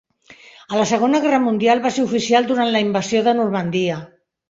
A 0.71 0.79
la 0.79 0.85
segona 0.91 1.19
guerra 1.27 1.41
mundial 1.45 1.85
va 1.85 1.93
ser 1.99 2.07
oficial 2.09 2.51
durant 2.53 2.75
la 2.75 2.85
invasió 2.89 3.25
de 3.31 3.41
Normandia. 3.43 4.05